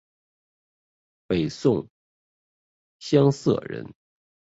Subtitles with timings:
[1.27, 1.87] 北宋
[2.97, 3.93] 襄邑人。